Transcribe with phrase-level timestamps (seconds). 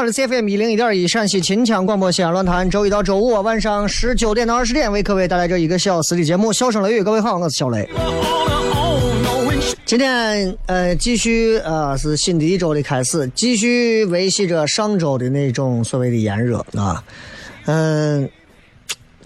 [0.00, 7.00] She's 好了，各位好，这是 CFM 一零一点一陕西秦腔广播西安论坛，周一到周五晚上十九点到二十点为各位带来这一个小时的节目《笑声雷雨》。
[7.04, 7.88] 各位好，我是小雷。
[9.84, 17.02] 今天呃，继续呃是新的一周的开始，继续维系着上周的那种所谓的炎热啊。
[17.66, 18.28] 嗯、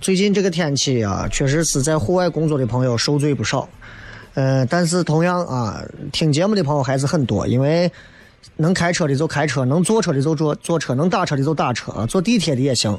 [0.00, 3.68] 最近这个天气啊，确实是在户外工作的朋友受罪不少。
[4.34, 7.90] 呃，但是同样啊，听节目的朋友还是很多，因为
[8.56, 12.98] 能开车的就开车，能坐车的就坐坐车，能打车的就打车，坐地铁的也行。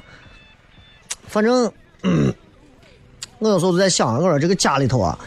[1.28, 1.72] 反正，
[2.04, 2.34] 嗯
[3.40, 5.18] 我有时候就在想，我说这个家里头啊，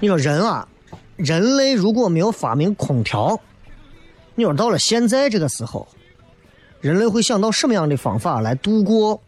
[0.00, 0.68] 你说人啊，
[1.16, 3.40] 人类如果没有发明空调，
[4.34, 5.88] 你说到了现在这个时候，
[6.80, 9.20] 人类会想到什么样的方法来度过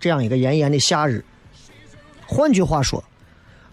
[0.00, 1.24] 这样一个炎炎的夏日？
[2.26, 3.02] 换句话说，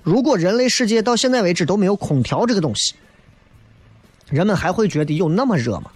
[0.04, 2.96] 如果人类世界到现在为止都没有空调这个东西，
[4.30, 5.92] 人们还会觉得有那么热吗？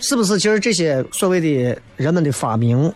[0.00, 0.38] 是不是？
[0.38, 2.90] 其实这些所谓的人们的发明，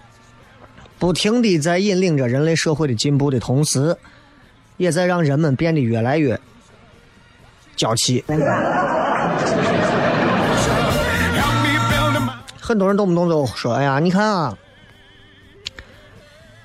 [0.99, 3.95] 不停的在引领着人类社会的进步的同时，
[4.79, 6.41] 也在让人们变得越来越
[7.77, 8.25] 娇气。
[12.59, 14.57] 很多人动不动就说：“哎呀，你看啊，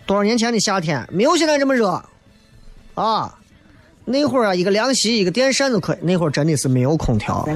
[0.05, 2.01] 多少年前的夏天没有现在这么热
[2.97, 3.33] 啊！
[4.05, 5.97] 那会儿啊，一个凉席，一个电扇就可以。
[6.01, 7.47] 那会儿真的是没有空调。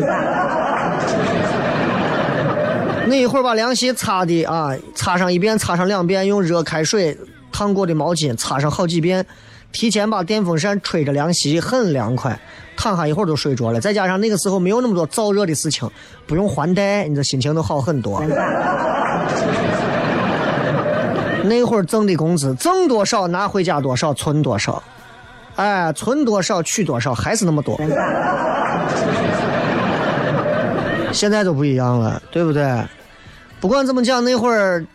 [3.08, 7.18] 那一会儿把凉席擦的啊，擦上一遍，擦上两遍，用热开水
[7.52, 9.26] 烫过的毛巾擦上好几遍，
[9.72, 12.40] 提前把电风扇吹着凉席，很凉快，
[12.78, 13.82] 躺下一会儿就睡着了。
[13.82, 15.90] 再加上那个时候没有那么多燥热的事情，
[16.28, 18.22] 不用还贷，你这心情都好很多。
[21.44, 24.82] 那会儿挣的工资挣多少拿回家多少，存多少，
[25.56, 27.80] 哎，存多少取多少，还是那么多。
[31.12, 32.84] 现在都不一样了，对不对？
[33.60, 34.86] 不管怎么讲，那会儿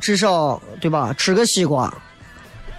[0.00, 1.14] 至少对吧？
[1.16, 1.92] 吃个西瓜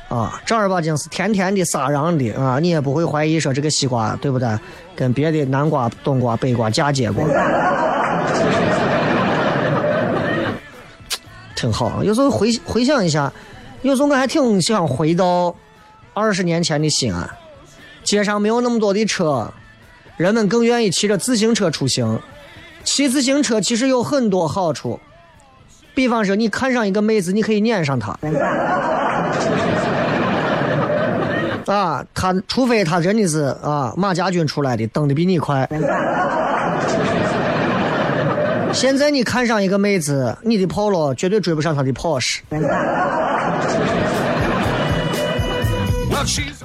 [0.10, 4.48] 啊，正儿八经是甜甜的、撒瓤的啊，你也不会怀疑说这个西瓜对不对？
[4.96, 7.26] 跟别的南瓜、冬瓜、北瓜嫁接过。
[11.56, 12.04] 挺好。
[12.04, 13.32] 有时候回回想一下，
[13.82, 15.56] 有时候我还挺想回到
[16.16, 17.30] 二十年前的西安，
[18.04, 19.54] 街上没有那么多的车，
[20.16, 22.20] 人们更愿意骑着自行车出行。
[22.86, 24.98] 骑自行车其实有很多好处，
[25.94, 28.18] 比方说你看上一个妹子，你可以撵上她。
[31.66, 35.68] 啊，他除非他真的是啊马家军出来的，蹬的比你快。
[38.72, 42.40] 现在你看上一个妹子，你的 Polo 绝对追不上她的 pose。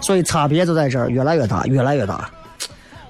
[0.00, 2.30] 所以差别就在这儿，越来越大，越来越大。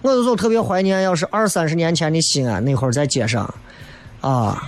[0.03, 3.55] 我有时候特别怀念，要是二三十年前的西安，那会儿在街上，
[4.21, 4.63] 啊，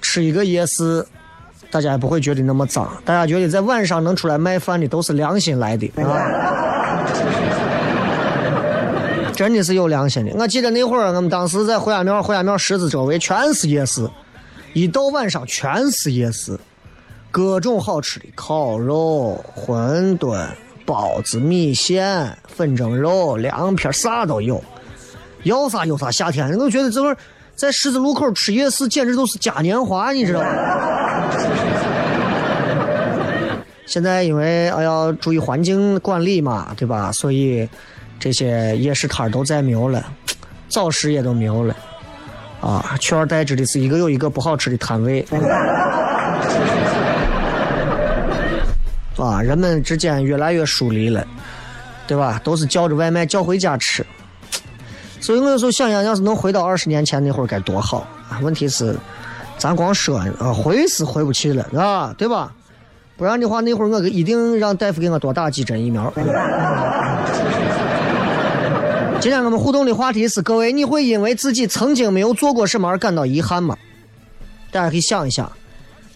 [0.00, 1.06] 吃一个夜市，
[1.70, 7.06] 大家也不会觉得那么脏，大家觉得在晚上能出来卖饭的都是良心来的啊。
[9.34, 10.32] 真的是有良心的。
[10.34, 14.08] 我记得那会儿，我们当时在胡家庙，胡家庙十字周围全是夜市，
[14.72, 16.58] 一到晚上全是夜市，
[17.30, 20.46] 各种好吃的烤肉、馄饨、
[20.86, 24.62] 包子、米线、粉蒸肉、凉皮，啥都有，
[25.42, 26.10] 要啥有啥。
[26.10, 27.16] 夏天，我觉得这会儿
[27.54, 30.48] 在十字路口吃夜市，简直都是嘉年华，你知道吗？
[33.84, 37.12] 现在因为哎呀，注意环境管理嘛，对吧？
[37.12, 37.68] 所以。
[38.18, 40.02] 这些夜市摊都再没有了，
[40.70, 41.76] 早市也都没有了，
[42.62, 45.22] 啊，取而代之的是一个又一个不好吃的摊位，
[49.16, 51.26] 啊，人们之间越来越疏离了，
[52.06, 52.40] 对吧？
[52.44, 54.04] 都是叫着外卖叫回家吃，
[55.20, 58.38] 所以我有时候想想，要是能回到二十年前那会儿该多好啊！
[58.42, 58.96] 问题是，
[59.58, 62.52] 咱光说啊，回是回不去了，啊，对吧？
[63.16, 66.12] 不然的话，那会儿我一定让大夫给我多打几针疫苗。
[69.18, 73.74] 今天我们互动的话题是：各位，你会因为自己曾经没有做过什么而感到遗憾吗？
[74.70, 75.50] 大家可以想一想，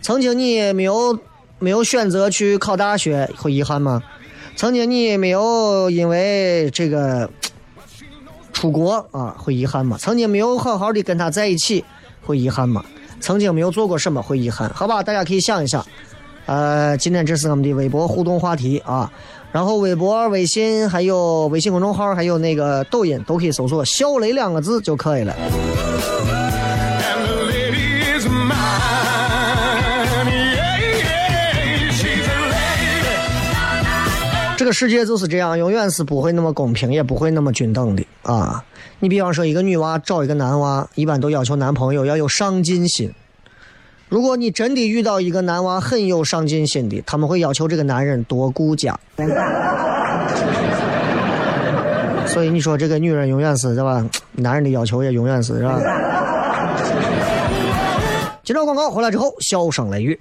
[0.03, 1.19] 曾经你没有
[1.61, 4.03] 没有选择去考大学，会遗憾吗？
[4.57, 7.31] 曾经你没有因为这个
[8.53, 9.97] 出国啊，会遗憾吗？
[10.01, 11.85] 曾经没有好好的跟他在一起，
[12.23, 12.85] 会遗憾吗？
[13.21, 14.69] 曾经没有做过什么，会遗憾？
[14.71, 15.87] 好吧，大家可以想一想。
[16.47, 19.13] 呃，今天这是我们的微博互动话题啊。
[19.53, 25.35] 然后微博、微信还有微信公众号，还有那个抖音都可以搜索“小雷”两个字就可以了。
[34.71, 38.65] 个世界就是这样，永远是不会那么公平，也不会那么均等的啊！
[39.01, 43.13] 你比方说，一个女娃找一个男娃，一般都要求男朋友要有上进心。
[44.09, 48.97] 如果你真的遇到一个男娃很有上进心的，他们会要求这个男人多顾家。
[52.27, 54.07] 所以你说这个女人永远是是吧？
[54.31, 55.81] 男人的要求也永远是是吧？
[58.45, 60.21] 接着广告回来之后，笑声雷雨。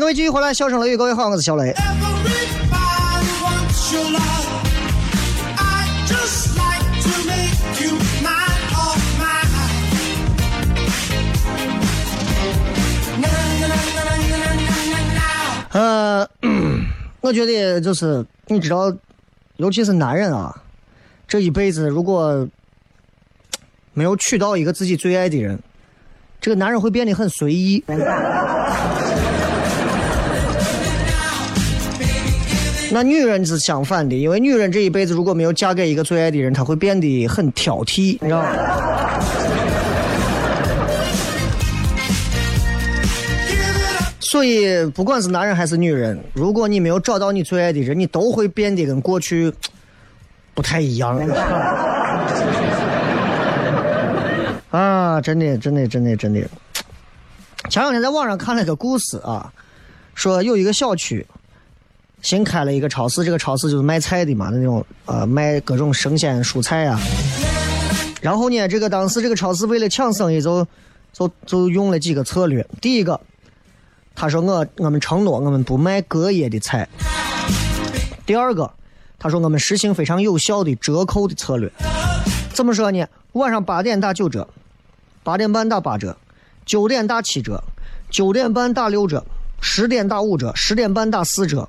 [0.00, 1.74] 各位继续回来，笑声雷雨，各位好，我是小雷。
[15.72, 16.26] 呃，
[17.20, 18.94] 我觉得就是你知道，
[19.56, 20.54] 尤其是男人啊，
[21.26, 22.46] 这一辈子如果
[23.94, 25.58] 没有娶到一个自己最爱的人，
[26.40, 27.82] 这个男人会变得很随意。
[32.90, 38.48] 那女人是相反的，因为女人这一辈子如果没有嫁给一个最爱的人，她会变得很挑剔，你知道吗？
[44.20, 49.52] 所以，不管是男人还是女人，如果你没有找到你最爱的人，你都会变得跟过去
[50.54, 51.18] 不太一样。
[54.70, 56.40] 啊，真的，真的，真的，真的。
[57.70, 59.50] 前两天在网上看了个故事啊，
[60.14, 61.26] 说有一个小区
[62.22, 67.00] 新开了一个超市，这个超市就是卖菜的嘛，那种呃卖各种生鲜蔬菜啊。
[68.20, 70.66] 然后呢，这个当时这个超市为了抢生意，就
[71.12, 72.66] 就就用了几个策略。
[72.80, 73.20] 第一个，
[74.14, 76.88] 他说我我们承诺我们不卖隔夜的菜。
[78.26, 78.70] 第二个，
[79.18, 81.70] 他说我们实行非常有效的折扣的策略。
[82.52, 83.06] 怎么说呢？
[83.32, 84.48] 晚上八点打九折，
[85.22, 86.16] 八点半打八折，
[86.66, 87.62] 九点打七折，
[88.10, 89.24] 九点半打六折，
[89.60, 91.68] 十点打五折，十点半打四折，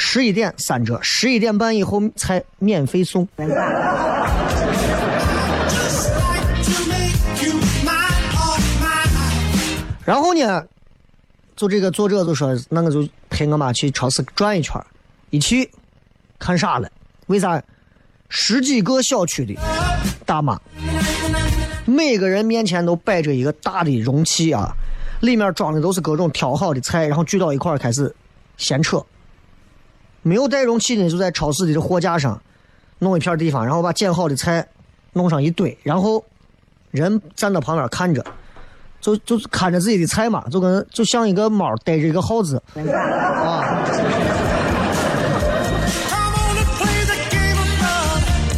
[0.00, 3.26] 十一点三折，十一点半以后菜免费送。
[10.04, 10.64] 然后呢，
[11.56, 14.80] 就这个作者就说，那我就陪我妈去超市转一圈
[15.30, 15.68] 一去
[16.38, 16.88] 看傻了，
[17.26, 17.60] 为啥？
[18.28, 19.56] 十几个小区的
[20.24, 20.56] 大妈，
[21.84, 24.70] 每个人面前都摆着一个大的容器啊，
[25.20, 28.14] 里面装的都是各种挑好的菜，然后聚到一块开始
[28.56, 29.04] 闲扯。
[30.22, 32.40] 没有带容器的就在超市的货架上
[32.98, 34.66] 弄一片地方，然后把捡好的菜
[35.12, 36.24] 弄上一堆，然后
[36.90, 38.24] 人站到旁边看着，
[39.00, 43.84] 就就看着自己的菜嘛，就跟就像一个猫逮着一个耗子啊。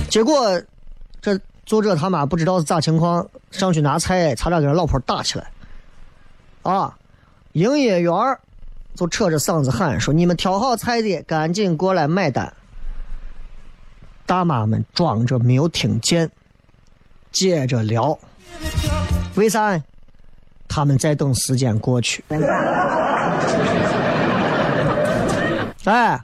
[0.09, 0.61] 结果，
[1.23, 5.49] 这作者他妈不知道是咋情况，上去拿菜，差点跟老婆打起来。
[6.63, 6.97] 啊，
[7.53, 8.13] 营业员
[8.95, 12.53] 就扯着嗓子喊说：“你们挑好菜的，赶紧过来买单。”
[14.27, 16.31] 大妈们装着没有听见，
[17.33, 18.19] 接着聊。
[19.35, 19.81] 为啥？
[20.69, 22.25] 他们在等时间过去。
[25.85, 26.21] 哎。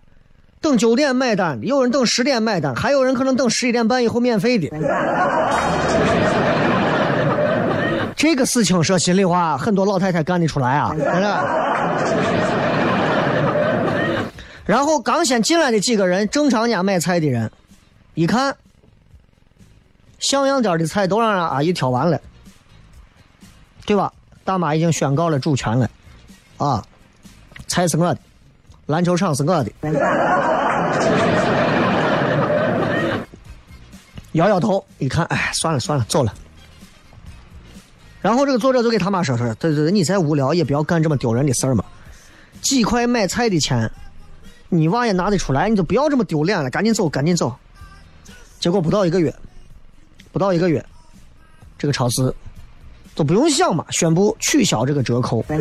[0.59, 4.69] 等九点买单，有人等十点买单，还有人可能等十一点半以后免费的。
[8.17, 12.56] 这个事情说心里话，很多老太太干得出来啊，真的。
[14.67, 17.51] 然后刚先进来的几个人，正常家买菜的人，
[18.15, 18.57] 一看，
[20.19, 22.21] 像样点的菜都让阿姨挑完了，
[23.87, 24.13] 对吧？
[24.45, 25.89] 大妈已经宣告了主权了，
[26.57, 26.85] 啊，
[27.69, 28.21] 菜是我的。
[28.87, 29.73] 篮球场是我的，
[34.33, 36.33] 摇摇头，一看，哎，算了算了，走了。
[38.21, 41.85] 然后这个作者就给他妈说说，对对对，你再无聊也不要干这么丢人的事儿嘛。
[42.63, 43.91] 几块买菜的钱，
[44.77, 47.55] 你娃也拿得出来，你就不要这么丢脸了，赶紧走，赶紧走。
[48.59, 49.35] 结果不到一个月，
[50.33, 50.85] 不到一个月，
[51.79, 52.35] 这个超市
[53.15, 55.45] 都不用想嘛，宣布取消这个折扣。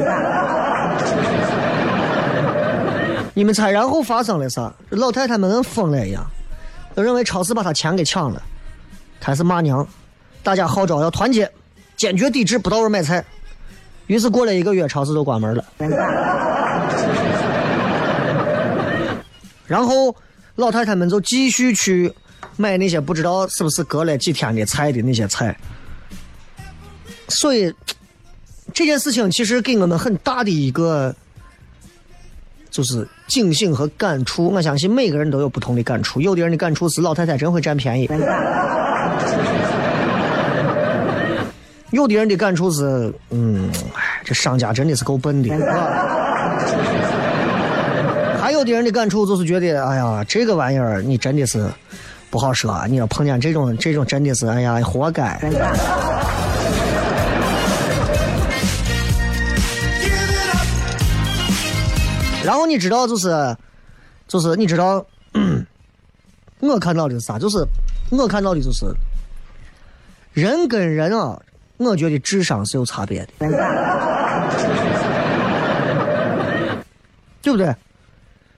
[3.34, 4.74] 你们猜，然后发生了啥？
[4.89, 6.25] 老太太们跟疯了一样，
[6.93, 8.41] 都认为超市把她钱给抢了，
[9.19, 9.86] 开始骂娘。
[10.41, 11.51] 大家号召要团结，
[11.98, 13.25] 坚决抵制不到位买菜。
[14.07, 15.65] 于是过了一个月，超市都关门了。
[19.67, 20.15] 然后
[20.55, 22.12] 老太太们就继续去
[22.57, 25.57] 买那些不知道是不是隔了几天的菜的那些菜。
[27.27, 27.74] 所以
[28.74, 31.15] 这件事情其实给我们很大的一个。
[32.72, 36.19] 就是警醒和感触，我相信每个人都有不同的感触。
[36.19, 38.10] 有的人的感触是老太太真会占便宜，
[41.91, 45.48] 有的人的感触是，嗯，哎，这商家真的是够笨的。
[48.55, 51.69] 还有的人的感触就是觉得，哎呀，这个玩意儿你真的是
[52.29, 55.38] 不好说，啊你要碰见这种这种真的是，哎呀，活该。
[62.45, 63.53] 然后你知道就是，
[64.25, 65.05] 就是你知道，
[66.62, 67.38] 我看到的是啥？
[67.38, 67.57] 就是
[68.09, 68.85] 我看到的就是，
[70.31, 71.38] 人跟人啊，
[71.75, 73.27] 我觉得智商是有差别的，
[77.41, 77.75] 对不对？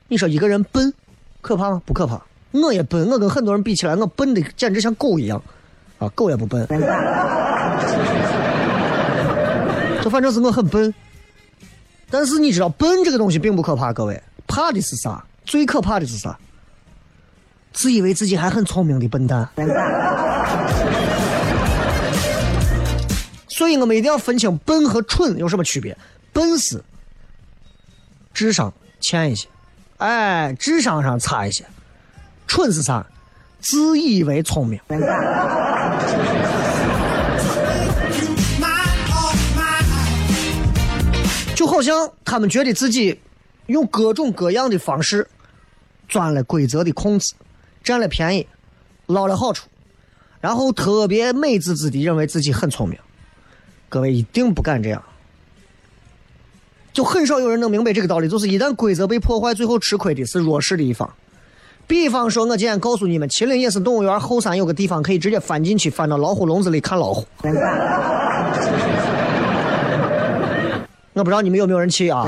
[0.07, 0.93] 你说一个人笨，
[1.41, 1.81] 可怕吗？
[1.85, 2.21] 不可怕。
[2.51, 5.41] 我也笨，我跟很多人比起来，我笨的简直像狗一样，
[5.99, 6.65] 啊，狗也不笨。
[10.01, 10.93] 这反正是我很笨。
[12.09, 15.21] 但是你知道，笨这个东西并不可怕，各位，怕的是啥？
[15.45, 16.37] 最可怕的是啥？
[17.73, 19.49] 自以为自己还很聪明的笨蛋。
[23.49, 25.97] 所以我们一定要分清笨和蠢有什么区别。
[26.31, 26.81] 笨是
[28.33, 29.47] 智商欠一些，
[29.97, 31.63] 哎，智商上差一些；
[32.45, 33.05] 蠢是啥？
[33.59, 34.79] 自以为聪明。
[41.55, 43.19] 就好像他们觉得自己
[43.65, 45.27] 用各种各样的方式
[46.07, 47.33] 钻了规则的空子，
[47.83, 48.47] 占了便宜，
[49.07, 49.67] 捞了好处，
[50.39, 52.99] 然后特别美滋滋的认为自己很聪明。
[53.89, 55.03] 各位一定不敢这样，
[56.97, 58.27] 就很少有人能明白这个道理。
[58.27, 61.07] 就是一旦规则被破坏，最后吃亏的是弱势的一方。
[61.85, 67.23] 比方说，我今天告诉你们，秦岭也是动物园后山有个地方可以直接翻进去，翻到老虎笼子里看老虎。
[71.13, 72.25] 我不知道你们有没有人去啊？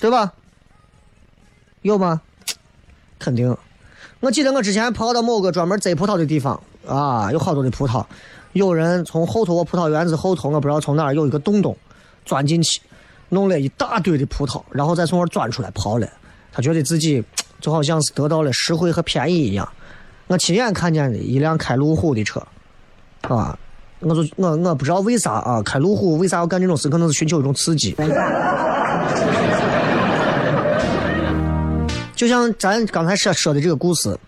[0.00, 0.32] 对吧？
[1.82, 2.22] 有吗？
[3.18, 3.54] 肯定。
[4.20, 6.58] 我记得我之前跑到某个专门摘葡萄的地方
[6.88, 8.02] 啊，有好多的葡萄，
[8.52, 11.76] 有人从后头我葡萄园子后头，我不知道从哪儿有一个洞洞，
[12.24, 12.80] 钻进去，
[13.28, 16.08] 弄了一大堆的葡萄，然后再从那儿钻出来刨了。
[16.52, 17.22] 他觉得自己
[17.60, 19.68] 就好像是得到了实惠和便宜一样。
[20.26, 22.42] 我亲眼看见的一辆开路虎的车，
[23.22, 23.58] 啊。
[24.02, 26.88] 我就我我不知道为啥啊，开路虎为啥要干这种事？
[26.88, 27.94] 可能是寻求一种刺激。
[32.16, 34.18] 就像咱刚才说说的这个故事，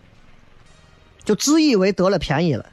[1.25, 2.67] 就自以为得了便宜了，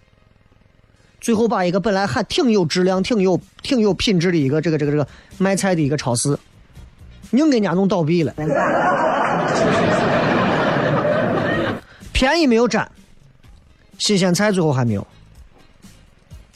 [1.22, 5.08] 最后把一个本来还挺有质量、挺有挺有品质的一个这个这个这个
[5.38, 6.38] 卖菜的一个超市，
[7.32, 8.34] 硬给人家弄倒闭了。
[12.12, 12.90] 便宜没有占，
[13.98, 15.08] 新鲜菜最后还没有。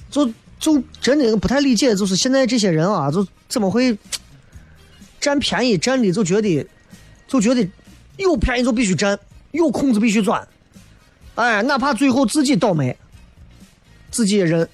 [0.10, 0.30] 就
[0.60, 3.98] 就真的不太理解，就是现在这些人啊，就怎么会
[5.20, 6.68] 占便宜占的就觉得
[7.28, 7.68] 就觉得
[8.18, 9.18] 有便宜就必须占，
[9.52, 10.48] 有空子必须钻，
[11.36, 12.96] 哎，哪怕最后自己倒霉，
[14.14, 14.70] 自己也认。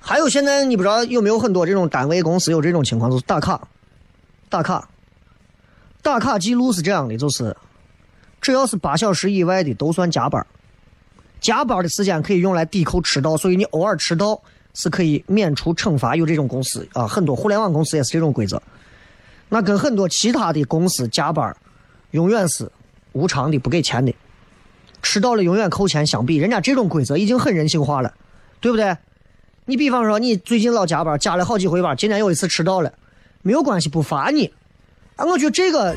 [0.00, 3.60] 还有现在你不知道有没有很多这种单位公司有这种情况，就是打卡，
[4.48, 4.88] 打卡。
[6.00, 7.56] 打卡记录是这样的，就是
[8.40, 10.46] 只要是八小时以外的都算加班
[11.40, 14.40] 加班的时间可以用来抵扣迟到，所以你偶尔迟到
[14.74, 16.14] 是可以免除惩罚。
[16.14, 18.62] 有这种公司啊，很多互联网公司也是这种规则。
[19.52, 21.54] 那跟很多其他的公司加班
[22.12, 22.72] 永远是
[23.12, 24.14] 无偿的，不给钱的，
[25.02, 28.14] 迟到了永远扣钱相比，人家这种规则已经很人性化了，
[28.60, 28.96] 对不对？
[29.66, 32.90] 你比方说你最近老加班，加了好几回班，今天有一次迟到了，
[33.42, 34.50] 没有关系，不罚你。
[35.16, 35.94] 啊，我觉得这个，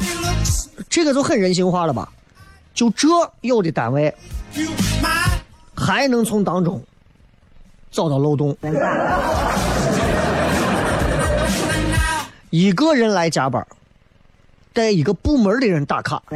[0.90, 2.12] 这个就很人性化了吧？
[2.74, 3.08] 就这
[3.40, 4.14] 有的单位
[5.74, 6.84] 还能从当中
[7.90, 8.58] 找到漏洞。
[12.56, 13.68] 一个人来加班，
[14.72, 16.24] 带一个部门的人打卡。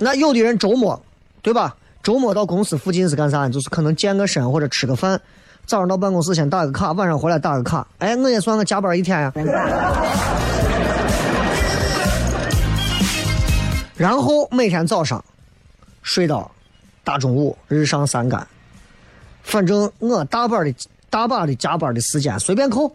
[0.00, 0.98] 那有的人周末，
[1.42, 1.76] 对吧？
[2.02, 3.46] 周末到公司附近是干啥？
[3.46, 5.20] 就是可能健个身或者吃个饭。
[5.66, 7.86] 早上到办公室先打个卡，晚上回来打个卡。
[7.98, 9.30] 哎，我也算个加班一天呀。
[13.98, 15.22] 然后每天早上
[16.02, 16.50] 睡到
[17.04, 18.46] 大中午，日上三竿。
[19.42, 20.74] 反正我大班的
[21.10, 22.94] 大把的加班的时间随便扣。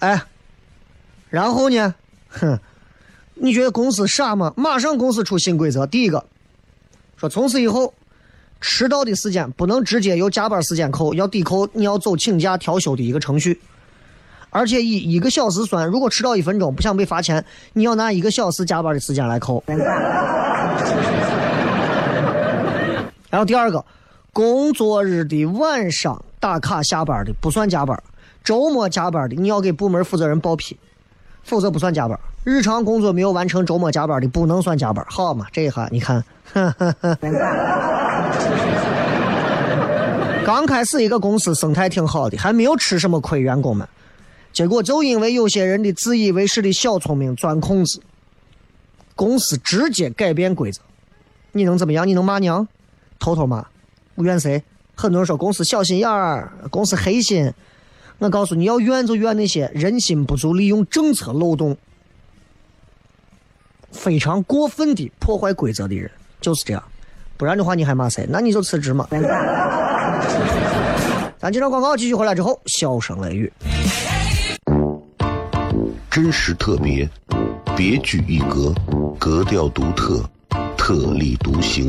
[0.00, 0.22] 哎，
[1.28, 1.94] 然后呢？
[2.28, 2.58] 哼，
[3.34, 4.52] 你觉得公司傻吗？
[4.56, 6.24] 马上公司出新规则，第一个。
[7.16, 7.92] 说从此以后，
[8.60, 13.60] 迟到的时间不能直接由加班时间扣，要抵扣你要走请假调休的一个程序，
[14.50, 19.64] 而且以一个小时算，如果迟到一分钟不想被罚钱，你要拿一个小时加班的时间来扣。
[23.30, 23.84] 然后第二个，
[24.32, 28.02] 工作日的晚上打卡下班的不算加班，
[28.42, 30.76] 周末加班的你要给部门负责人报批，
[31.42, 32.18] 否则不算加班。
[32.44, 35.46] 日常工作没有完成，周末加班的不能算加班，好嘛？
[35.52, 36.24] 这一下你看。
[40.46, 43.86] 刚开始一个公司生态挺好的，还没有吃什么亏，员工们。
[44.50, 48.00] 结果就因为有些人的自以为是的小聪明钻空子，
[49.14, 50.80] 公司直接改变规则。
[51.52, 52.08] 你能怎么样？
[52.08, 52.66] 你能骂娘？
[53.18, 53.66] 偷偷骂？
[54.16, 54.62] 怨谁？
[54.94, 57.52] 很多人说公司小心眼儿，公司黑心。
[58.18, 61.76] 我告诉你要怨就怨那些人心不足、利用政策漏洞、
[63.92, 66.10] 非常过分的破坏规则的人。
[66.40, 66.82] 就是这样，
[67.36, 68.26] 不然的话你还骂谁？
[68.28, 69.06] 那你就辞职嘛。
[71.38, 73.52] 咱接着广告继续回来之后，笑声雷雨。
[76.10, 77.08] 真实特别，
[77.76, 78.74] 别具一格，
[79.16, 80.28] 格调独特，
[80.76, 81.88] 特立独行，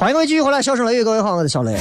[0.00, 1.76] 欢迎各位继续回来，笑声雷雨，各位好，我是小雷。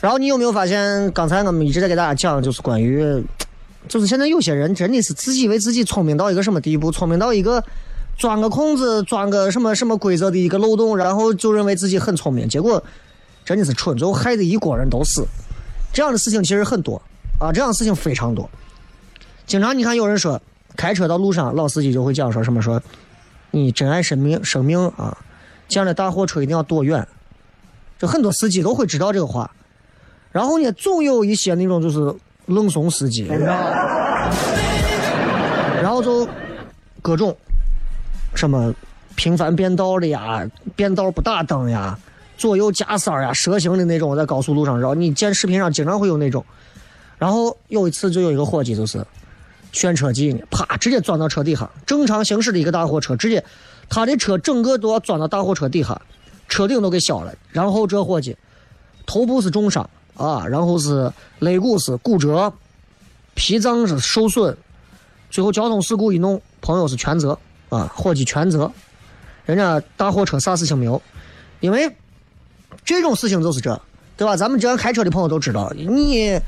[0.00, 3.22] 然后你有没有发现，刚才我们一直在给大家讲，就是关于，
[3.88, 7.62] 就是现在有些人真的是自己以为自己聪明到一个什么地步，聪明到一个
[8.16, 12.82] 钻个空子、钻个什么什么规则的一个漏洞，然后就认为自己很聪明，结果
[13.44, 15.26] 真的是蠢，最后害得一锅人都死。
[15.92, 17.02] 这样的事情其实很多
[17.38, 18.48] 啊，这样的事情非常多。
[19.46, 20.40] 经常你看有人说，
[20.76, 22.80] 开车到路上，老司机就会讲说什么说，
[23.50, 25.16] 你珍爱生命，生命啊，
[25.68, 27.06] 这样的大货车一定要躲远。
[27.98, 29.50] 这很多司机都会知道这个话。
[30.30, 32.14] 然后呢，总有一些那种就是
[32.46, 33.26] 愣怂司机，
[35.82, 36.26] 然后就
[37.02, 37.36] 各种
[38.34, 38.74] 什么
[39.14, 41.98] 频繁变道的呀，变道不打灯呀，
[42.38, 44.94] 左右加塞呀，蛇形的那种，在高速路上绕。
[44.94, 46.42] 你见视频上经常会有那种。
[47.18, 49.04] 然后有一次就有一个伙计就是。
[49.72, 50.44] 炫车技呢？
[50.50, 51.68] 啪，直接钻到车底下。
[51.84, 53.42] 正常行驶的一个大货车，直接
[53.88, 56.00] 他的车整个都要钻到大货车底下，
[56.48, 57.34] 车顶都给削了。
[57.50, 58.36] 然后这伙计
[59.06, 62.52] 头部是重伤啊，然后是肋骨是骨折，
[63.34, 64.56] 脾脏是受损。
[65.30, 67.38] 最后交通事故一弄，朋友是全责
[67.70, 68.70] 啊，伙计全责。
[69.46, 71.00] 人家大货车啥事情没有，
[71.60, 71.90] 因为
[72.84, 73.80] 这种事情就是这，
[74.16, 74.36] 对吧？
[74.36, 76.38] 咱们这样开车的朋友都知道，你。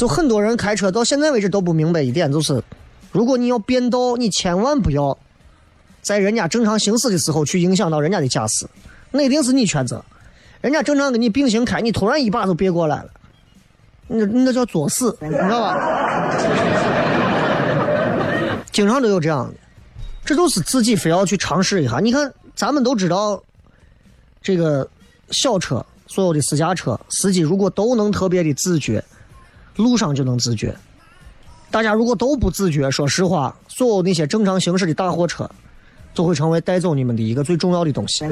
[0.00, 2.64] 就很多人开车到现在为止都不明白一点，就是
[3.12, 5.18] 如果你要变道，你千万不要
[6.00, 8.66] 在人家正常行驶的时候去影响到人家的驾驶，
[9.10, 10.02] 那一定是你全责。
[10.62, 13.10] 人家正常跟你并行开，你突然一把就别过来了，
[14.06, 15.76] 那那叫作死，你知道吧？
[18.72, 19.54] 经常都有这样的，
[20.24, 21.98] 这都是自己非要去尝试一下。
[21.98, 23.38] 你看，咱们都知道，
[24.40, 24.88] 这个
[25.30, 29.04] 小车，所有的私家车司机如果都能特别的自觉。
[29.80, 30.76] 路上就能自觉，
[31.70, 35.50] 大家如果都不自觉，说实话，所有那些正常行驶的大货车，
[36.14, 38.24] 就会成为带走你们的一个最重要的东西。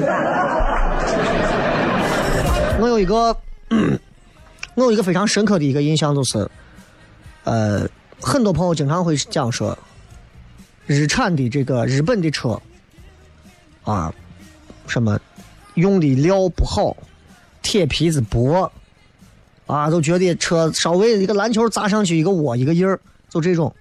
[2.79, 3.35] 我有一个，
[4.75, 6.49] 我有一个非常深刻的一个印象，就是，
[7.43, 7.87] 呃，
[8.21, 9.77] 很多朋友经常会讲说，
[10.85, 12.61] 日产的这个日本的车，
[13.83, 14.13] 啊，
[14.87, 15.19] 什么
[15.73, 16.95] 用的料不好，
[17.61, 18.71] 铁皮子薄。
[19.69, 23.71] 啊，都觉得车稍微一个篮球砸上去一个窝一个印儿，就这种，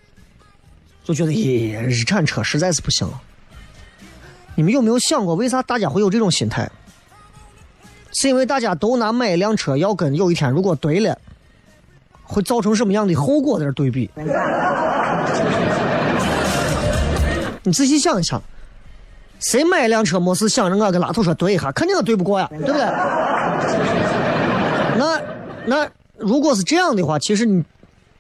[1.03, 3.09] 就觉得咦，日产车实在是不行。
[4.55, 6.71] 你们有没有想过，为啥大家会有这种心态？
[8.13, 11.17] 是因为大家都拿买一辆车要跟有一天如果对了，
[12.23, 14.11] 会造成什么样的后果在这对比？
[17.65, 18.43] 你仔细想一想，
[19.41, 22.75] 谁买一辆车没事想着我跟拉土车对一下，肯定对不过呀，对不对？
[24.99, 25.38] 那。
[25.69, 27.63] 那如果是这样的话，其实你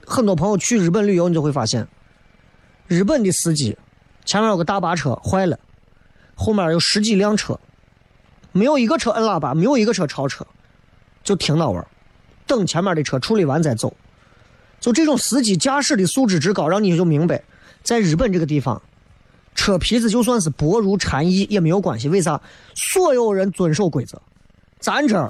[0.05, 1.89] 很多朋友去日本旅游，你就会发现，
[2.87, 3.75] 日本的司机
[4.27, 5.59] 前面有个大巴车坏了，
[6.35, 7.59] 后面有十几辆车，
[8.53, 10.47] 没有一个车摁喇叭，没有一个车超车，
[11.25, 11.87] 就停那玩
[12.47, 13.97] 等前面的车处理完再走。
[14.79, 17.43] 就这种司机驾驶的素质之高，让你就明白，
[17.83, 18.83] 在日本这个地方，
[19.55, 22.11] 车皮子就算是薄如蝉翼也没有关系。
[22.11, 22.41] 为啥？
[22.75, 24.21] 所有人遵守规则。
[24.79, 25.29] 咱这儿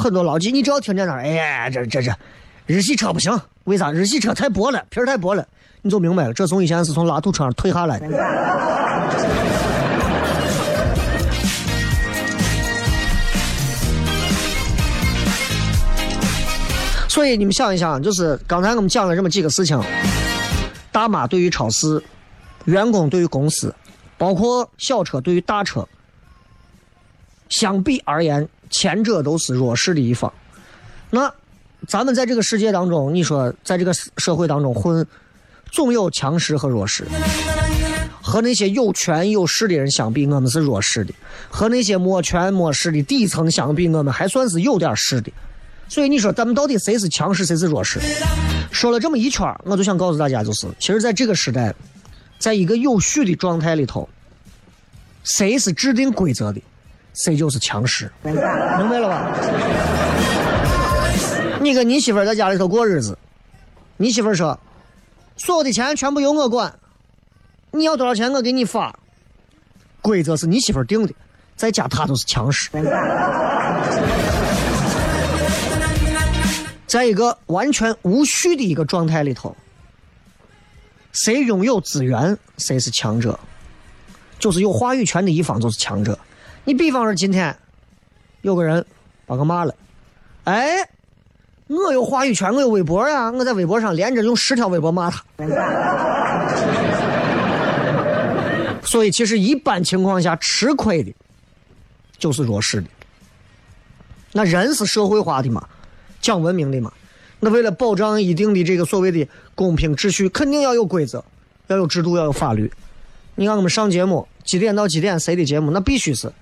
[0.00, 2.10] 很多老几，你只要听见那儿，哎呀，这这这，
[2.66, 3.92] 日系车不行，为啥？
[3.92, 5.46] 日系车太薄了，皮儿太薄了，
[5.82, 6.32] 你就明白了。
[6.32, 8.08] 这从以前是从拉土车上退下来的。
[17.08, 19.78] 所以你们想一想，就是刚才我们讲了这么几个事情，
[20.90, 22.02] 大妈对于超市，
[22.64, 23.74] 员工对于公司，
[24.16, 25.86] 包括小车对于大车，
[27.48, 30.32] 相比而言，前者都是弱势的一方。
[31.10, 31.30] 那
[31.86, 35.06] 咱们在这个世界当中，你说在这个社会当中混，
[35.70, 37.04] 总有强势和弱势。
[38.22, 41.12] 和那些有权有势的人相比，我们是弱势的；
[41.48, 45.32] 和那些没权没势的底层相比，我们还算是有点势的。
[45.88, 47.98] 所以你说咱们到底谁是强势，谁是弱势？
[48.70, 51.74] 说了这么一圈我就想告诉大家，就是其实在这个时代，
[52.38, 54.08] 在一个有序的状态里头，
[55.24, 56.60] 谁是制定规则的，
[57.14, 59.30] 谁就是强势，明白了吧？
[61.60, 63.18] 你跟你媳妇在家里头过日子，
[63.96, 64.58] 你媳妇说，
[65.36, 66.78] 所有的钱全部由我管，
[67.70, 68.98] 你要多少钱我给你发，
[70.00, 71.12] 规则是你媳妇定的，
[71.56, 72.70] 在家她就是强势。
[76.86, 79.54] 在一个完全无序的一个状态里头，
[81.12, 83.38] 谁拥有资源，谁是强者，
[84.38, 86.18] 就是有话语权的一方就是强者。
[86.70, 87.56] 你比方说今天
[88.42, 88.86] 有个人
[89.26, 89.74] 把我骂了，
[90.44, 90.88] 哎，
[91.66, 95.20] 我有话语权，我有微博呀，我在微博上连着用十条微博骂他。
[98.86, 101.12] 所以其实一般情况下吃亏的，
[102.18, 102.86] 就是弱势的。
[104.30, 105.66] 那人是社会化的嘛？
[106.20, 106.92] 讲文明的嘛，
[107.40, 111.24] 那为了保障一定的这个所谓的公平秩序，肯定要有规则，
[111.66, 112.70] 要有制度，要有法律。
[113.34, 116.32] 你看我们上节目几点到几点谁的节目，那必须是，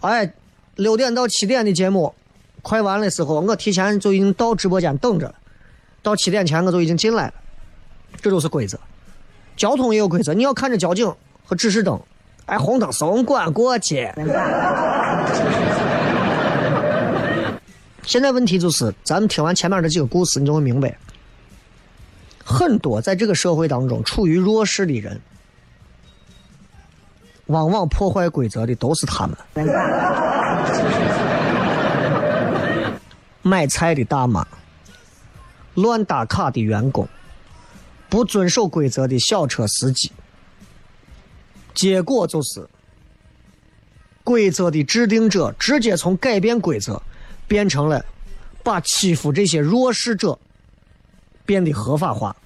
[0.00, 0.32] 哎，
[0.76, 2.14] 六点到七点的节目
[2.62, 5.34] 快完的时候，我提前就已经到直播间等着了，
[6.02, 7.34] 到七点前我就已经进来了，
[8.20, 8.78] 这都是规则。
[9.56, 11.12] 交通也有规则，你要看着交警
[11.44, 12.00] 和指示灯，
[12.46, 14.08] 哎，红灯松管过去。
[18.04, 20.96] 现在问题就是，咱们听完前面这几个故事，你就会明白，
[22.44, 25.20] 很多在这个社会当中处于弱势的人，
[27.48, 29.36] 往往破坏规则的都是他们。
[33.42, 34.46] 买菜的大妈，
[35.74, 37.06] 乱打卡的员工，
[38.08, 40.10] 不遵守规则的小车司机，
[41.74, 42.66] 结果就是
[44.24, 47.02] 规则的制定者直接从改变规则。
[47.48, 48.04] 变成了
[48.62, 50.38] 把欺负这些弱势者
[51.46, 52.36] 变得合法化。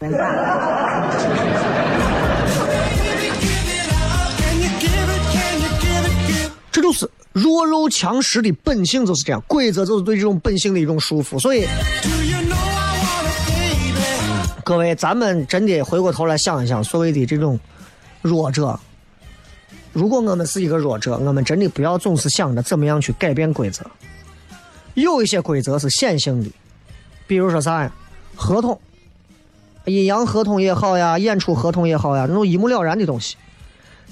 [7.33, 9.43] 弱肉强食的本性，就是这样。
[9.47, 11.39] 规则就是对这种本性的一种束缚。
[11.39, 11.67] 所以，
[14.65, 17.59] 各位，咱们真的回过头来想一想，所谓的这种
[18.21, 18.79] 弱者，
[19.93, 23.85] 如果我们是一个弱者，我们真的不要总是想着怎么样去改变规则。
[24.95, 26.51] 有一些规则是显性的，
[27.27, 27.93] 比如说啥呀？
[28.37, 28.79] 合同、
[29.87, 33.37] 阴阳合同也好呀，演出合同也好呀，那种一目了然的东西。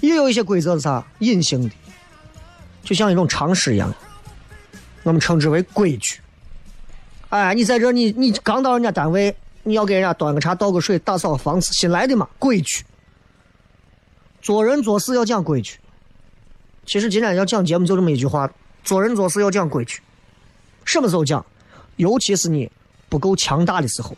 [0.00, 1.06] 也有一些规则是啥？
[1.18, 1.74] 隐性的，
[2.82, 3.92] 就像一种常识一样，
[5.02, 6.20] 我们称之为规矩。
[7.28, 12.84] 哎，你在这，你你刚到人家单位，你要给人家端个茶、倒个水、打扫房子，新来的嘛，规矩。
[14.42, 15.78] 做人做事要讲规矩。
[16.86, 18.50] 其实今天要讲节目就这么一句话：
[18.82, 20.00] 做人做事要讲规矩。
[20.84, 21.44] 什么时候讲？
[21.96, 22.68] 尤其是你
[23.08, 24.16] 不够强大的时候，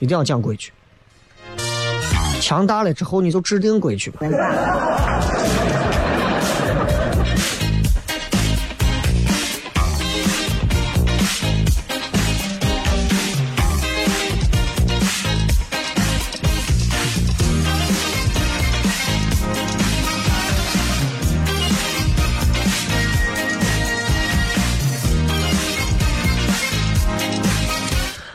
[0.00, 0.72] 一定要讲规矩。
[2.40, 4.18] 强大了之后，你就制定规矩吧。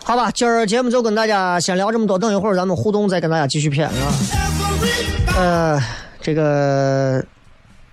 [0.09, 3.91] 好吧，今儿节目就跟大家先聊这么多，等一会儿咱们互动再跟大家继续谝啊。
[5.37, 5.79] 呃，
[6.19, 7.23] 这个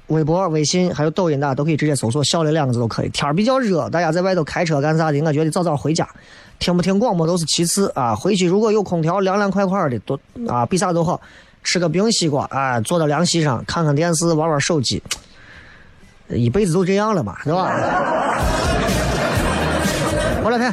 [0.07, 3.11] 微博、微信还有抖音，大家都可以直接搜索“小雷”两个字都可以。
[3.11, 5.21] 天儿比较热，大家在外头开车干啥的？
[5.21, 6.09] 我觉得早早回家，
[6.59, 8.15] 听不听广播都是其次啊。
[8.15, 11.21] 回去如果有空调凉凉快快的，都啊比啥都好。
[11.65, 15.03] 吃个冰西瓜，啊，坐到凉席上看看电视，玩玩手机，
[16.31, 17.79] 一辈子都这样了嘛，对吧？
[20.41, 20.73] 过来看，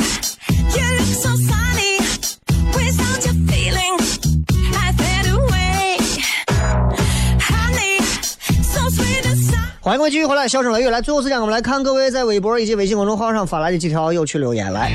[9.83, 11.01] 欢迎各位继续回来，笑声雷雨来。
[11.01, 14.71] 最后时间，我们来看各位在微博以及微信公众号上发来的几条有趣留言。
[14.71, 14.91] 来，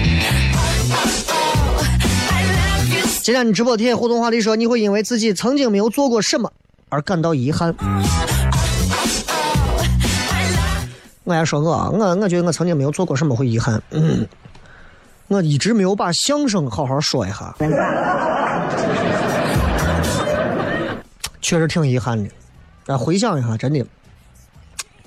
[3.20, 6.52] 今天直播贴互动话题说，你会因为自己曾经没有做过什么
[6.88, 7.74] 而感到遗憾？
[11.24, 13.82] 我还说我，我我觉得我曾经没有做过什么会遗憾。
[13.90, 14.24] 嗯，
[15.26, 17.52] 我一直没有把相声好好说一下，
[21.42, 22.30] 确实挺遗憾的。
[22.86, 23.84] 啊，回想一下，真的，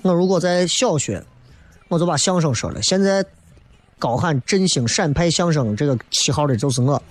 [0.02, 1.22] 我如果在小学，
[1.88, 2.80] 我就把相声说了。
[2.82, 3.24] 现在
[3.98, 7.02] 高喊振兴陕派相声这个旗号的就是我。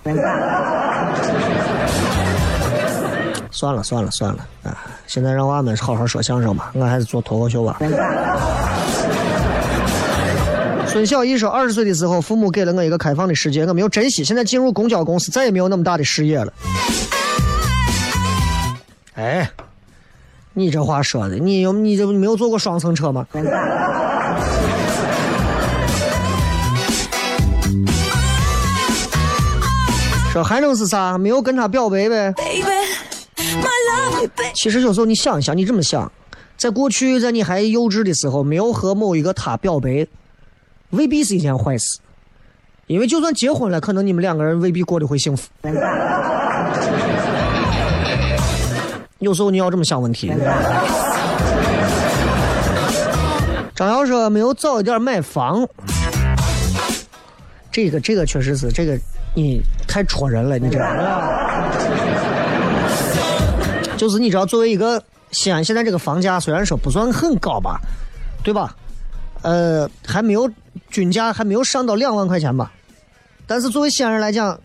[3.51, 4.77] 算了算了算了啊！
[5.05, 7.77] 现在让娃们好好说相声吧，我还是做脱口秀吧。
[10.87, 14.23] 孙小艺说，二十岁的时候，父母给了我一个开放的世界，我没有珍惜。
[14.23, 16.53] 现在进入公交公司，再也没有那么大的视野了。
[19.15, 19.49] 哎，
[20.59, 23.25] 你这话说的，你有你这没有坐过双层车吗？
[30.33, 31.17] 说还能是啥？
[31.17, 32.33] 没有跟他表白呗.
[34.53, 36.11] 其实有时候你想一想，你这么想，
[36.57, 40.05] 在过去，在你还幼稚的时候，没有和某一个他表白，
[40.89, 41.99] 未必是一件坏事，
[42.87, 45.47] 因为就算结婚了，可能你们两个人未必过得会幸福。
[49.19, 50.33] 有时候你要这么想问题。
[53.75, 55.65] 张瑶说没有早一点买房，
[57.71, 58.97] 这个这个确实是这个
[59.35, 60.79] 你太戳人了，你这
[63.95, 65.01] 就是你知道，作为一个
[65.31, 67.79] 西安现在这个房价虽然说不算很高吧，
[68.43, 68.75] 对吧？
[69.41, 70.49] 呃，还没有
[70.89, 72.71] 均价还没有上到两万块钱吧，
[73.47, 74.59] 但是作为西安人来讲，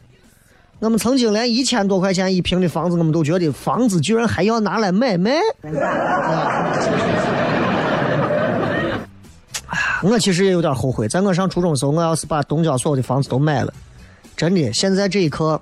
[0.81, 5.33] 我们曾经连一千多块钱一平的房子，我们都觉得房子居然还要拿来买卖。
[5.63, 6.77] 啊
[10.03, 13.73] 我其实也有点后悔，在我上初中的时候，我要是把东郊所有的房子都买了，
[14.37, 15.59] 真的，现在这一刻，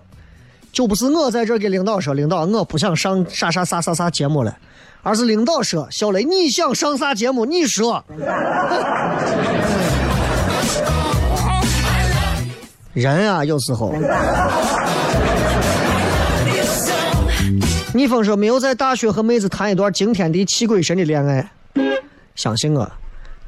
[0.73, 4.59] 就不是我在这给领导说，领导我不想上啥啥啥啥啥节目了，
[5.05, 8.05] 而是领导说，小雷你想上啥节目，你说。
[12.95, 13.95] 人啊，有时候。
[17.95, 21.47] 逆风说没有在大学和妹子谈一段惊天地泣鬼神的恋爱，
[22.35, 22.91] 相信我，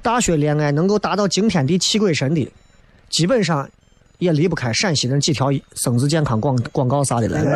[0.03, 2.53] 大学恋爱能够达到惊天地泣鬼神的，
[3.09, 3.66] 基本上
[4.18, 7.38] 也离不开陕西那几条生殖健康广广告啥的了。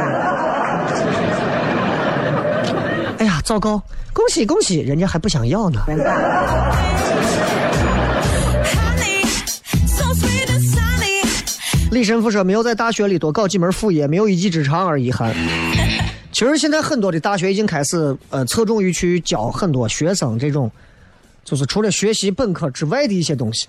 [3.18, 3.82] 哎呀，糟糕！
[4.14, 5.82] 恭喜恭喜，人家还不想要呢。
[11.91, 15.34] 李神父说没有在大学里多搞几门副业，没有一技之长而遗憾。
[16.39, 20.70] 其实现在很多的大学已经开始呃侧重于去教很多学生这种
[21.45, 23.66] 就是除了学习本科之外的一些东西，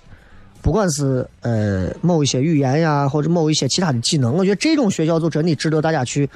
[0.62, 6.30] 不管是呃某一些语言呀，或者某一些其他的技能，我觉得这种学校就真的值得大家去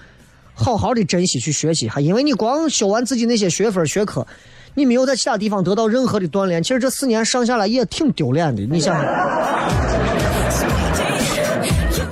[0.54, 2.00] 好好的珍惜去学习哈。
[2.00, 4.26] 因为你光修完自己那些学分学科，
[4.74, 8.62] 你没有在其他地方得到任何的锻炼，其实这四年上下来也挺丢脸的。
[8.62, 9.06] 你想想，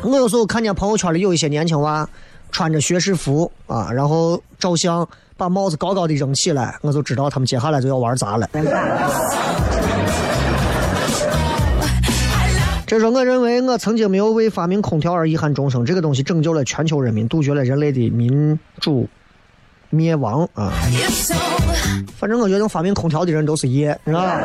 [0.09, 2.09] 我有时候看见朋友圈里有一些年轻娃
[2.53, 8.49] 穿着学士服啊，然后照相，把帽子高高的扔起来，我就知道他们接下来就要玩砸了。
[12.87, 19.09] 这说我认为我曾经没有为发明空调而遗憾终生，这个东西拯救了全球人民，杜绝了人类的民主
[19.89, 20.71] 灭亡啊！
[22.19, 24.39] 反正我觉得发明空调的人都是爷，是吧？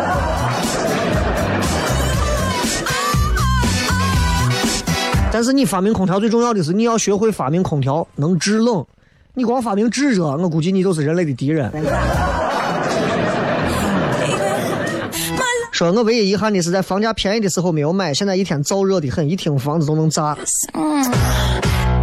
[5.38, 8.84] 但是你发明空调最重要的是你要学会发明空调能制冷，
[9.36, 11.72] 你光发明制热，我估计你就是人类的敌人。
[15.72, 20.36] 说我唯一遗憾的是在房价便宜的时候没有买，现在一天燥热的很，一听房子都能炸。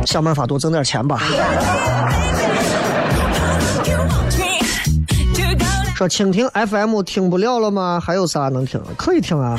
[0.07, 1.21] 想办法多挣点钱吧。
[5.97, 8.01] 说蜻蜓 FM 听不了了吗？
[8.01, 8.81] 还有啥能听？
[8.97, 9.59] 可以听啊。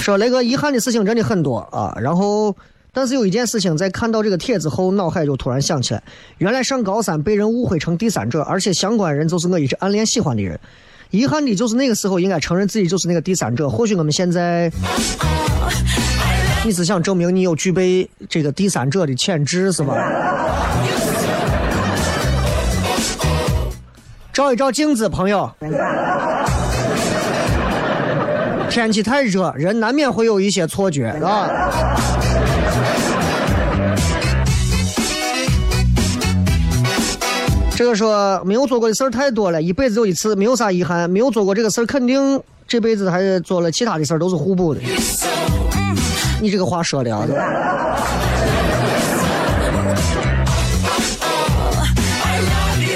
[0.00, 2.56] 说那个遗憾的事情真的很多啊，然后
[2.92, 6.02] 但是有一件事情，在看到这个帖子后，脑海就突然想起来，
[6.38, 10.58] 原来上高三被人误会成第三者，而且相关人就是我一直暗恋喜欢的人。
[11.10, 13.68] 遗憾的就是那个时候应该承认自己就是那个第三者。
[13.68, 14.72] 或许我们现在，
[16.64, 19.94] 你是想证明你有具备这个第三者的潜质是吧？
[24.32, 25.50] 照一照镜子，朋友。
[28.70, 31.50] 天气太热，人难免会有一些错觉，啊。
[37.74, 41.10] 这个说没有做过的事儿太多了，一辈子就一次，没有啥遗憾。
[41.10, 44.80] 没有做过这个事儿，肯定这辈子还做了其他的事儿，都是互补的。
[46.40, 47.26] 你这个话说的啊，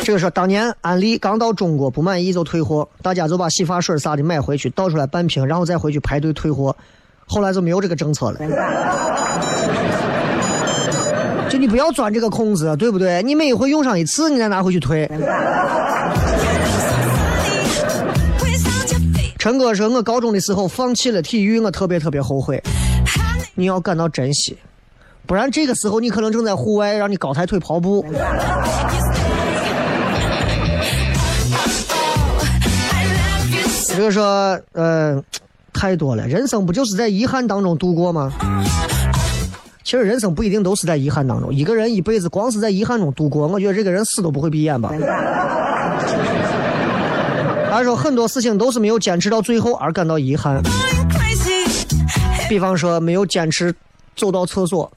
[0.05, 6.77] 这个说当年安利刚到中国不满意就退货，大家就把洗发水啥的买回去倒出来半瓶，然后再回去排队退货。
[7.25, 8.39] 后来就没有这个政策了。
[11.49, 13.23] 就你不要钻这个空子，对不对？
[13.23, 15.11] 你每回用上一次，你再拿回去退。
[19.39, 22.63] 陈哥说，我高中的时候放弃了体育，我特别特别后悔。
[23.55, 24.59] 你要感到珍惜，
[25.25, 28.05] 不然这个时候你可能正在户外让你高抬腿跑步。
[33.97, 35.23] 就是说，呃，
[35.73, 38.33] 太多了，人生不就是在遗憾当中度过吗？
[39.85, 44.91] 其实人生不一定都是在遗憾当中，一个人一辈子光是在遗憾中度过，我觉得这个人死都不会闭眼吧。
[47.71, 50.63] 他说很多事情都是没有坚持到最后而感到遗憾，
[52.49, 53.75] 比方说没有坚持
[54.17, 54.91] 走到厕所，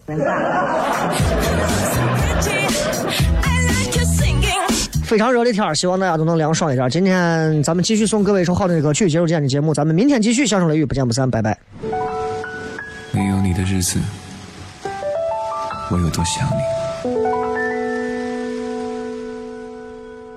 [5.08, 6.90] 非常热的天儿，希望大家都能凉爽一点。
[6.90, 10.46] 今天咱们继续送各位一首好听的歌曲，结束今天的节目，咱们明天继续。
[10.46, 11.58] 相声雷雨，不见不散，拜拜。
[13.14, 13.98] 没有你的日子，
[15.90, 16.62] 我有多想你。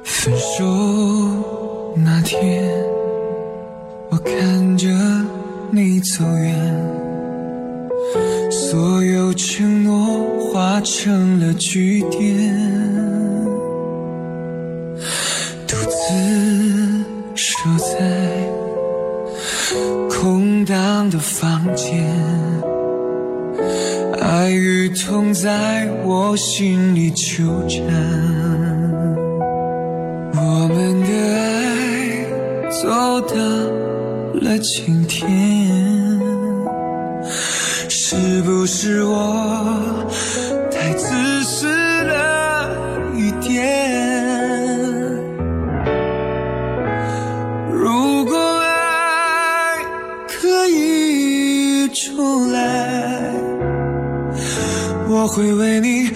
[0.04, 2.72] 分手那天，
[4.08, 4.86] 我看着
[5.72, 6.88] 你走远，
[8.52, 12.79] 所有承诺化成了句点，
[25.32, 27.78] 在我心里纠缠，
[30.34, 31.08] 我们的
[31.38, 32.24] 爱
[32.82, 32.88] 走
[33.22, 33.36] 到
[34.40, 35.20] 了今天，
[37.88, 39.89] 是不是我
[55.30, 56.10] 会为你